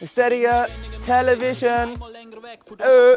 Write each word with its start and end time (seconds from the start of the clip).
Instead 0.00 0.32
uh, 0.44 0.66
television. 1.04 2.02
Uh. 2.80 3.16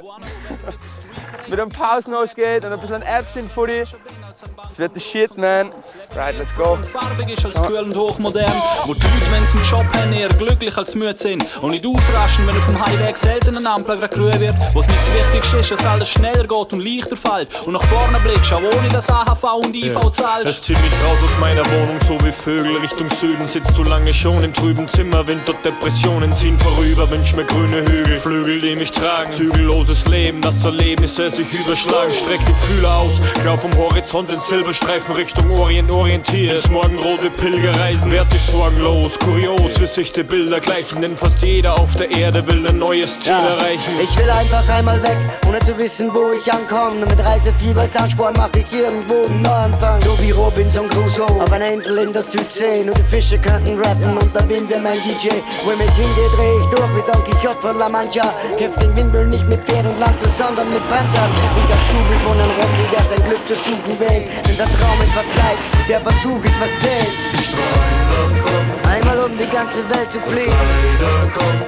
Mit 1.47 1.59
einem 1.59 1.69
Pausenhaus 1.69 2.33
geht 2.33 2.63
und 2.63 2.71
ein 2.71 2.79
bisschen 2.79 3.01
Apps 3.01 3.35
in 3.35 3.49
Footy. 3.49 3.83
Es 4.69 4.79
wird 4.79 4.95
der 4.95 4.99
Shit, 4.99 5.37
man. 5.37 5.71
Right, 6.15 6.35
let's 6.37 6.55
go. 6.55 6.77
Farbig 6.91 7.29
ist 7.29 7.45
als 7.45 7.55
cool 7.59 7.77
und 7.79 7.95
hochmodern. 7.95 8.51
Wo 8.85 8.93
die 8.93 9.01
Leute, 9.01 9.31
wenn 9.31 9.45
sie 9.45 9.57
einen 9.57 9.65
Job 9.67 9.85
haben, 9.95 10.13
eher 10.13 10.29
glücklich 10.29 10.75
als 10.77 10.95
müde 10.95 11.15
sind. 11.15 11.45
Und 11.61 11.71
nicht 11.71 11.85
aufraschen, 11.85 12.47
wenn 12.47 12.57
auf 12.57 12.65
dem 12.65 12.83
Highway 12.83 13.13
selten 13.13 13.57
ein 13.57 13.67
Ampel 13.67 13.97
gerade 13.97 14.13
grün 14.15 14.39
wird. 14.39 14.55
Wo 14.73 14.79
es 14.81 14.87
nicht 14.87 14.99
das 14.99 15.13
Wichtigste 15.13 15.57
ist, 15.57 15.71
dass 15.71 15.85
alles 15.85 16.09
schneller 16.09 16.47
geht 16.47 16.73
und 16.73 16.79
leichter 16.79 17.15
fällt. 17.17 17.49
Und 17.67 17.73
nach 17.73 17.83
vorne 17.83 18.19
blickst, 18.19 18.51
auch 18.53 18.61
ohne 18.61 18.89
das 18.91 19.09
AHV 19.09 19.43
und 19.65 19.75
IV 19.75 19.95
Es 19.95 20.11
zahlst. 20.17 20.63
zieht 20.63 20.81
mich 20.81 20.91
raus 21.05 21.19
aus 21.23 21.37
meiner 21.39 21.65
Wohnung, 21.65 21.99
so 22.07 22.19
wie 22.25 22.31
Vögel 22.31 22.77
Richtung 22.77 23.09
Süden. 23.09 23.47
Sitzt 23.47 23.75
zu 23.75 23.83
lange 23.83 24.13
schon 24.13 24.43
im 24.43 24.53
trüben 24.53 24.87
Zimmer, 24.87 25.27
Winterdepressionen 25.27 26.33
ziehen 26.33 26.57
vorüber, 26.57 27.09
wünsch 27.11 27.35
mir 27.35 27.45
grüne 27.45 27.81
Hügel, 27.81 28.15
Flügel, 28.15 28.59
die 28.59 28.75
mich 28.75 28.91
tragen. 28.91 29.31
Zügelloses 29.31 30.07
Leben, 30.07 30.41
das 30.41 30.63
Erlebnisse 30.65 31.29
sich 31.33 31.53
überschlagen. 31.53 32.13
Streck 32.13 32.39
die 32.45 32.53
Fühler 32.65 32.97
aus, 32.97 33.19
glaub 33.41 33.61
vom 33.61 33.75
Horizont 33.75 34.29
in 34.29 34.39
Silberstreifen 34.39 35.15
Richtung 35.15 35.49
Orient 35.57 35.91
orientiert. 35.91 36.57
Ins 36.57 36.69
Morgenrote 36.69 37.29
Pilgerreisen, 37.31 38.11
werd 38.11 38.27
ich 38.33 38.41
sorgenlos, 38.41 39.17
kurios, 39.19 39.79
wie 39.79 39.87
sich 39.87 40.11
die 40.11 40.23
Bilder 40.23 40.59
gleichen. 40.59 41.01
Denn 41.01 41.17
fast 41.17 41.41
jeder 41.41 41.79
auf 41.79 41.95
der 41.95 42.11
Erde 42.11 42.45
will 42.47 42.65
ein 42.67 42.77
neues 42.77 43.19
Ziel 43.19 43.33
erreichen. 43.33 43.91
Ich 44.01 44.15
will 44.17 44.29
einfach 44.29 44.67
einmal 44.69 45.01
weg, 45.01 45.17
ohne 45.47 45.59
zu 45.59 45.77
wissen, 45.77 46.13
wo 46.13 46.33
ich 46.33 46.51
ankomme. 46.51 47.05
Mit 47.05 47.25
Reisefieber, 47.25 47.87
Sandsporn 47.87 48.35
mach 48.37 48.49
ich 48.55 48.71
irgendwo 48.71 49.25
einen 49.25 49.41
Neuanfang. 49.41 49.99
So 50.01 50.17
wie 50.21 50.31
Robinson 50.31 50.87
Crusoe 50.87 51.25
auf 51.41 51.51
einer 51.51 51.71
Insel 51.71 51.97
in 51.97 52.13
der 52.13 52.21
Südsee. 52.21 52.83
Nur 52.83 52.95
die 52.95 53.03
Fische 53.03 53.39
könnten 53.39 53.77
rappen 53.79 54.17
und 54.17 54.35
da 54.35 54.41
bin 54.41 54.69
wir 54.69 54.79
mein 54.79 54.97
DJ. 54.97 55.29
Wo 55.63 55.71
ich 55.71 55.77
mich 55.77 55.91
hingehe, 55.95 56.29
dreh 56.35 56.59
ich 56.61 56.67
durch 56.75 56.89
wie 56.95 57.11
Don 57.11 57.23
Quixote 57.23 57.61
von 57.61 57.77
La 57.79 57.89
Mancha. 57.89 58.33
Kämpft 58.57 58.81
den 58.81 58.95
Windmüll 58.95 59.27
nicht 59.27 59.47
mit 59.47 59.63
Pferd 59.65 59.87
und 59.87 59.99
Lanze, 59.99 60.25
sondern 60.37 60.71
mit 60.71 60.83
Panzern. 61.23 61.55
Wie 61.55 61.67
ganz 61.69 61.83
Double 61.91 62.19
von 62.27 62.39
einem 62.39 62.51
Rotzi, 62.51 62.83
der 62.91 63.03
sein 63.03 63.23
Glück 63.23 63.47
zu 63.47 63.55
suchen 63.55 63.99
wählt. 63.99 64.27
Denn 64.47 64.57
der 64.57 64.71
Traum 64.71 65.01
ist 65.03 65.15
was 65.15 65.25
bleibt, 65.25 65.59
der 65.87 66.01
Versuch 66.01 66.43
ist 66.43 66.59
was 66.59 66.77
zählt. 66.77 67.13
Einmal 68.87 69.19
um 69.19 69.37
die 69.37 69.47
ganze 69.47 69.87
Welt 69.89 70.11
zu 70.11 70.19
fliegen. 70.19 70.53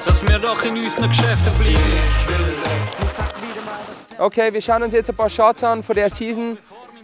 Dass 0.05 0.27
wir 0.27 0.39
doch 0.39 0.63
in 0.63 0.77
unseren 0.77 1.09
Geschäften 1.09 1.53
bleiben. 1.59 1.79
Okay, 4.17 4.53
wir 4.53 4.61
schauen 4.61 4.83
uns 4.83 4.93
jetzt 4.93 5.09
ein 5.09 5.15
paar 5.15 5.29
Shots 5.29 5.63
an 5.63 5.83
von 5.83 5.95
der 5.95 6.09
Season. 6.09 6.57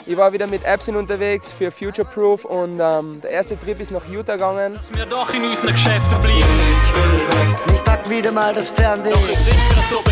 Ich 0.08 0.18
war 0.18 0.34
wieder 0.34 0.48
mit 0.48 0.64
Epson 0.66 0.96
unterwegs 0.96 1.54
für 1.54 1.70
Future 1.70 2.08
Proof 2.08 2.46
und 2.46 2.80
ähm, 2.80 3.22
der 3.22 3.30
erste 3.30 3.60
Trip 3.60 3.80
ist 3.80 3.92
nach 3.92 4.08
Utah 4.10 4.34
gegangen. 4.34 4.74
Dass 4.76 4.92
wir 4.94 5.06
doch 5.06 5.32
in 5.34 5.44
unseren 5.44 5.72
Geschäften 5.72 6.20
bleiben. 6.22 6.44
Ich 7.68 7.84
pack 7.84 8.10
wieder 8.10 8.32
mal 8.32 8.54
das 8.56 8.70
Fernweh. 8.70 9.12
Doch 9.12 9.30
ich 9.30 9.38
sitz 9.38 9.56
gerade 9.70 9.88
so 9.92 10.11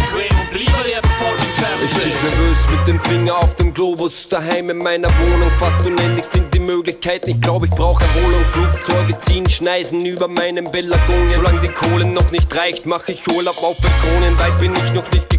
mit 2.80 2.88
dem 2.88 2.99
Finger 2.99 3.38
auf 3.38 3.55
dem 3.55 3.73
Globus. 3.73 4.27
Daheim 4.30 4.69
in 4.69 4.77
meiner 4.77 5.09
Wohnung, 5.19 5.49
fast 5.58 5.85
unendlich 5.85 6.25
sind 6.25 6.53
die 6.53 6.59
Möglichkeiten. 6.59 7.30
Ich 7.30 7.41
glaube, 7.41 7.66
ich 7.66 7.71
brauche 7.71 8.03
Erholung. 8.03 8.44
Flugzeuge 8.52 9.17
ziehen, 9.19 9.49
schneisen 9.49 10.05
über 10.05 10.27
meinen 10.27 10.69
Bellagonien. 10.71 11.31
Solange 11.36 11.59
die 11.61 11.69
Kohle 11.69 12.05
noch 12.05 12.31
nicht 12.31 12.53
reicht, 12.55 12.86
mache 12.86 13.11
ich 13.11 13.27
Urlaub 13.27 13.61
auf 13.63 13.77
Balkonen. 13.77 14.38
Weit 14.39 14.59
bin 14.59 14.73
ich 14.75 14.94
noch 14.94 15.09
nicht 15.11 15.30
gekommen 15.30 15.39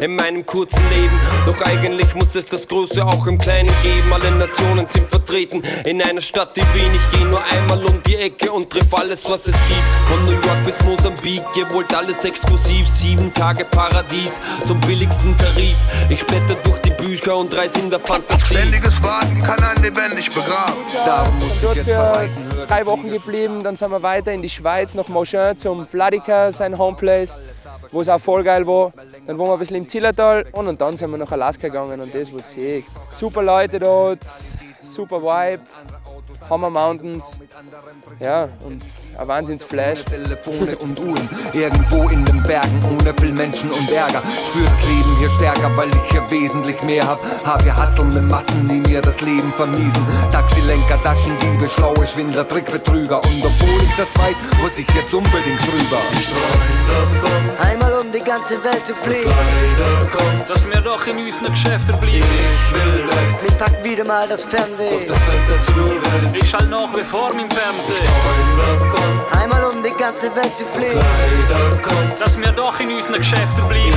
in 0.00 0.16
meinem 0.16 0.44
kurzen 0.44 0.82
Leben. 0.90 1.18
Doch 1.46 1.60
eigentlich 1.62 2.14
muss 2.14 2.34
es 2.34 2.46
das 2.46 2.66
Große 2.66 3.04
auch 3.04 3.26
im 3.26 3.38
Kleinen 3.38 3.72
geben. 3.82 4.12
Alle 4.12 4.30
Nationen 4.32 4.86
sind 4.88 5.08
vertreten 5.08 5.62
in 5.84 6.02
einer 6.02 6.20
Stadt, 6.20 6.56
die 6.56 6.62
Wien. 6.74 6.92
Ich 6.94 7.18
geh 7.18 7.24
nur 7.24 7.42
einmal 7.44 7.84
um 7.84 8.02
die 8.02 8.16
Ecke 8.16 8.50
und 8.50 8.70
triff 8.70 8.92
alles, 8.92 9.28
was 9.28 9.46
es 9.46 9.54
gibt. 9.68 9.82
Von 10.06 10.24
New 10.24 10.32
York 10.32 10.64
bis 10.64 10.82
Mosambik, 10.82 11.42
ihr 11.56 11.72
wollt 11.72 11.94
alles 11.94 12.24
exklusiv. 12.24 12.88
Sieben 12.88 13.32
Tage 13.34 13.64
Paradies 13.64 14.40
zum 14.66 14.80
billigsten 14.80 15.36
Tarif. 15.36 15.76
Ich 16.08 16.26
blätter 16.26 16.56
durch 16.64 16.78
die 16.80 16.90
Bücher 16.90 17.36
und 17.36 17.56
reise 17.56 17.78
in 17.78 17.90
der 17.90 18.00
Fantasie. 18.00 18.56
Ständiges 18.56 19.02
Warten 19.02 19.42
kann 19.42 19.62
einen 19.62 19.82
lebendig 19.82 20.28
begraben. 20.30 20.74
Darum 21.04 21.38
muss 21.38 21.48
ich 21.54 21.60
Dort 21.60 21.76
jetzt. 21.76 21.86
Hört 21.88 22.70
drei 22.70 22.86
Wochen 22.86 23.10
geblieben, 23.10 23.62
dann 23.62 23.76
sind 23.76 23.90
wir 23.90 24.02
weiter 24.02 24.32
in 24.32 24.42
die 24.42 24.50
Schweiz, 24.50 24.94
nach 24.94 25.08
Monchin 25.08 25.56
zum 25.56 25.86
Vladica, 25.86 26.50
sein 26.52 26.76
Homeplace, 26.76 27.38
wo 27.92 28.00
es 28.00 28.08
auch 28.08 28.20
voll 28.20 28.42
geil 28.42 28.66
war. 28.66 28.92
Dann 29.26 29.35
waren 29.38 29.48
wir 29.48 29.52
ein 29.54 29.58
bisschen 29.58 29.76
im 29.76 29.88
Zillertal 29.88 30.46
und, 30.52 30.68
und 30.68 30.80
dann 30.80 30.96
sind 30.96 31.10
wir 31.10 31.18
nach 31.18 31.30
Alaska 31.30 31.68
gegangen 31.68 32.00
und 32.00 32.14
das 32.14 32.32
war 32.32 32.42
sick. 32.42 32.84
Super 33.10 33.42
Leute 33.42 33.78
dort, 33.78 34.20
super 34.80 35.22
Vibe, 35.22 35.62
Hammer 36.48 36.70
Mountains, 36.70 37.38
ja 38.20 38.48
und 38.64 38.82
ein 39.18 39.28
Wahnsinns-Flash. 39.28 40.04
Telefone 40.04 40.76
und 40.78 40.98
Uhren, 40.98 41.28
irgendwo 41.52 42.08
in 42.08 42.24
den 42.24 42.42
Bergen, 42.42 42.78
ohne 42.84 43.14
viel 43.14 43.32
Menschen 43.32 43.70
und 43.70 43.90
Ärger. 43.90 44.22
Spür 44.48 44.66
das 44.68 44.82
Leben 44.88 45.16
hier 45.18 45.30
stärker, 45.30 45.76
weil 45.76 45.88
ich 45.90 46.10
hier 46.10 46.30
wesentlich 46.30 46.80
mehr 46.82 47.06
hab. 47.06 47.20
Hab 47.44 47.62
hier 47.62 47.76
hasselnde 47.76 48.20
Massen, 48.20 48.66
die 48.68 48.88
mir 48.88 49.02
das 49.02 49.20
Leben 49.20 49.52
vermiesen. 49.54 50.06
Taxilenker, 50.30 51.02
Taschendiebe, 51.02 51.68
schlaue 51.68 52.06
Schwindler, 52.06 52.46
Trickbetrüger. 52.46 53.22
Und 53.24 53.44
obwohl 53.44 53.82
ich 53.82 53.96
das 53.96 54.08
weiß, 54.18 54.36
muss 54.62 54.78
ich 54.78 54.88
jetzt 54.94 55.12
unbedingt 55.12 55.60
rüber. 55.62 55.98
Einmal 57.60 57.92
um 57.94 58.12
die 58.12 58.20
ganze 58.20 58.62
Welt 58.62 58.84
zu 58.86 58.94
fliegen. 58.94 59.32
Dass 60.48 60.68
wir 60.68 60.80
doch 60.80 61.06
in 61.06 61.18
unseren 61.18 61.50
Geschäften 61.50 61.98
bleiben. 61.98 62.24
Ich 63.46 63.58
pack 63.58 63.84
wieder 63.84 64.04
mal 64.04 64.28
das 64.28 64.44
Fernweh. 64.44 65.06
Ich 66.38 66.50
schall 66.50 66.66
nach 66.66 66.92
wie 66.94 67.02
vor 67.02 67.30
im 67.32 67.48
Fernsehen. 67.50 68.08
Einmal 69.32 69.64
um 69.64 69.82
die 69.82 69.90
ganze 69.90 70.34
Welt 70.36 70.56
zu 70.56 70.64
fliegen. 70.64 71.00
Dass 72.18 72.38
wir 72.38 72.52
doch 72.52 72.78
in 72.80 72.92
unseren 72.92 73.16
Geschäften 73.16 73.66
bleiben. 73.68 73.94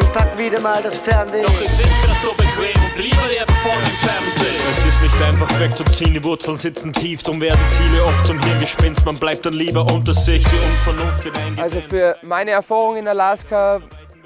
Ich 0.00 0.12
pack 0.12 0.38
wieder 0.38 0.60
mal 0.60 0.82
das 0.82 0.96
Fernweh. 0.98 1.42
Doch 1.42 1.60
ich 1.60 1.70
sitz 1.70 1.88
gerade 2.02 2.18
so 2.22 2.30
bequem 2.32 2.82
und 2.82 2.94
bleibe 2.94 3.32
lieber 3.32 3.52
vor 3.62 3.72
dem 3.72 4.08
Fernsehen. 4.08 4.54
Es 4.78 4.86
ist 4.86 5.02
nicht 5.02 5.22
einfach 5.22 5.60
wegzuziehen, 5.60 6.14
die 6.14 6.24
Wurzeln 6.24 6.56
sitzen 6.56 6.92
tief, 6.92 7.22
drum 7.22 7.40
werden 7.40 7.60
Ziele 7.68 8.04
oft 8.04 8.26
zum 8.26 8.40
Hirngespinst. 8.40 9.04
Man 9.04 9.16
bleibt 9.16 9.44
dann 9.46 9.54
lieber 9.54 9.86
unter 9.92 10.14
sich, 10.14 10.44
die 10.44 10.90
Unvernunft 10.90 11.24
wird. 11.24 11.36
Also 11.58 11.80
für 11.80 12.16
meine 12.22 12.52
Erfahrung 12.52 12.96
in 12.96 13.08
Alaska 13.08 13.80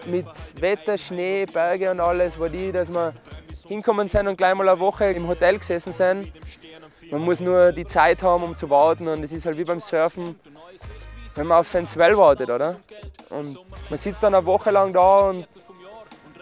mit 0.07 0.27
Wetter, 0.61 0.99
Schnee, 0.99 1.47
Berge 1.47 1.91
und 1.91 2.01
alles 2.01 2.39
war 2.39 2.49
die, 2.49 2.73
dass 2.73 2.93
wir 2.93 3.15
hinkommen 3.67 4.09
sind 4.09 4.29
und 4.29 4.37
gleich 4.37 4.55
mal 4.55 4.69
eine 4.69 4.79
Woche 4.79 5.07
im 5.07 5.27
Hotel 5.29 5.59
gesessen 5.59 5.93
sind. 5.93 6.33
Man 7.13 7.21
muss 7.21 7.41
nur 7.41 7.73
die 7.73 7.85
Zeit 7.85 8.23
haben, 8.23 8.43
um 8.43 8.57
zu 8.57 8.71
warten 8.71 9.07
und 9.07 9.23
es 9.23 9.33
ist 9.33 9.45
halt 9.45 9.59
wie 9.59 9.65
beim 9.65 9.81
Surfen, 9.81 10.35
wenn 11.35 11.47
man 11.47 11.59
auf 11.59 11.69
sein 11.69 11.87
Swell 11.87 12.17
wartet, 12.17 12.49
oder? 12.49 12.77
Und 13.29 13.59
man 13.91 13.99
sitzt 13.99 14.23
dann 14.23 14.35
eine 14.35 14.47
Woche 14.47 14.71
lang 14.71 14.95
da 14.95 15.29
und 15.29 15.47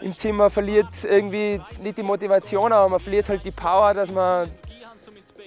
im 0.00 0.16
Zimmer 0.16 0.48
verliert 0.48 0.86
irgendwie 1.03 1.60
nicht 1.82 1.98
die 1.98 2.04
Motivation, 2.04 2.72
aber 2.72 2.88
man 2.88 3.00
verliert 3.00 3.28
halt 3.28 3.44
die 3.44 3.50
Power, 3.50 3.94
dass 3.94 4.12
man, 4.12 4.48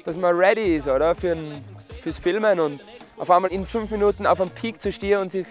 dass 0.03 0.17
man 0.17 0.35
ready 0.35 0.75
ist, 0.75 0.89
oder? 0.89 1.16
Für 1.16 1.31
ein, 1.31 1.63
fürs 2.01 2.17
Filmen 2.17 2.59
und 2.59 2.81
auf 3.16 3.31
einmal 3.31 3.53
in 3.53 3.66
fünf 3.66 3.91
Minuten 3.91 4.28
auf 4.28 4.41
einem 4.41 4.50
Peak 4.50 4.81
zu 4.81 4.91
stehen 4.91 5.22
und 5.22 5.31
sich 5.31 5.47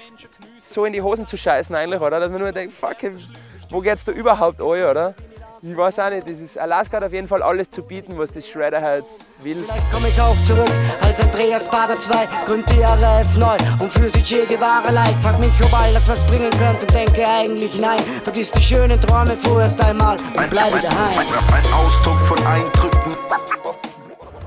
so 0.60 0.84
in 0.84 0.92
die 0.92 1.00
Hosen 1.00 1.26
zu 1.26 1.38
scheißen 1.38 1.74
eigentlich, 1.74 2.02
oder? 2.02 2.20
Dass 2.20 2.30
man 2.30 2.42
nur 2.42 2.52
denkt, 2.52 2.74
fuck, 2.74 2.98
wo 3.70 3.80
geht's 3.80 4.04
da 4.04 4.12
überhaupt 4.12 4.60
an, 4.60 4.66
oder? 4.66 5.14
Ich 5.64 5.76
weiß 5.76 6.00
auch 6.00 6.10
nicht, 6.10 6.28
das 6.28 6.40
ist, 6.40 6.58
Alaska 6.58 6.96
hat 6.96 7.04
auf 7.04 7.12
jeden 7.12 7.28
Fall 7.28 7.40
alles 7.40 7.70
zu 7.70 7.84
bieten, 7.84 8.18
was 8.18 8.32
das 8.32 8.48
Shredderherz 8.48 9.24
will. 9.44 9.64
Vielleicht 9.64 9.92
komm 9.92 10.04
ich 10.06 10.20
auch 10.20 10.36
zurück 10.42 10.68
als 11.00 11.20
Andreas 11.20 11.70
Bader 11.70 12.00
2, 12.00 12.28
gründ 12.46 12.68
die 12.68 12.80
RF 12.80 13.36
neu 13.36 13.56
und 13.78 13.92
für 13.92 14.08
sich 14.08 14.24
Che 14.24 14.44
Guevara 14.44 14.90
like. 14.90 15.14
Frag 15.22 15.38
mich, 15.38 15.52
ob 15.62 15.72
all 15.72 15.94
das 15.94 16.08
was 16.08 16.26
bringen 16.26 16.50
könnte 16.50 16.84
und 16.84 16.92
denke 16.92 17.24
eigentlich 17.24 17.78
nein. 17.78 18.00
Vergiss 18.24 18.50
die 18.50 18.60
schönen 18.60 19.00
Träume 19.00 19.36
vorerst 19.36 19.80
einmal 19.80 20.16
und 20.16 20.50
bleibe 20.50 20.80
daheim. 20.80 21.18
Ein 21.20 21.72
Ausdruck 21.72 22.20
von 22.22 22.44
Eindrücken. 22.44 23.16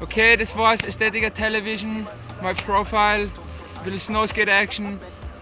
Okay, 0.02 0.36
das 0.36 0.54
war's. 0.58 0.82
Aesthetica 0.86 1.30
Television, 1.30 2.06
my 2.42 2.54
profile, 2.54 3.22
ein 3.22 3.84
bisschen 3.86 4.16
Snowskate 4.16 4.52
Action. 4.52 5.00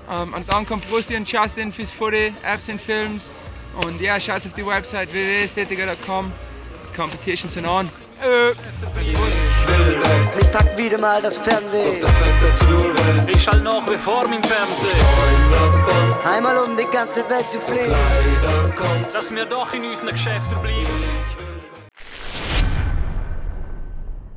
Ähm, 0.07 0.35
und 0.35 0.53
dann 0.53 0.67
kommt 0.67 0.83
Rusty 0.91 1.15
und 1.15 1.27
Justin 1.27 1.73
fürs 1.73 1.91
Footy, 1.91 2.31
Apps 2.43 2.69
und 2.69 2.79
Films. 2.79 3.31
Und 3.81 3.99
ja, 3.99 4.19
schaut 4.19 4.45
auf 4.45 4.53
die 4.53 4.65
Website 4.65 5.11
www.aesthetica.com. 5.11 6.31
Die 6.91 6.95
Competitions 6.95 7.53
sind 7.53 7.65
on. 7.65 7.89
Äh. 8.21 8.51
Ich 10.39 10.51
pack 10.51 10.77
wieder 10.77 10.97
mal 10.97 11.21
das 11.21 11.37
Fernweh. 11.37 12.01
Ich 13.27 13.43
schall 13.43 13.59
nach 13.61 13.85
wie 13.89 13.97
vor 13.97 14.25
im 14.25 14.43
Fernsehen. 14.43 15.05
Einmal 16.23 16.57
um 16.59 16.77
die 16.77 16.85
ganze 16.85 17.27
Welt 17.29 17.49
zu 17.49 17.59
fliegen. 17.59 17.95
Dass 19.11 19.33
wir 19.33 19.45
doch 19.45 19.73
in 19.73 19.85
unseren 19.85 20.09
Geschäften 20.09 20.61
bleiben. 20.61 21.42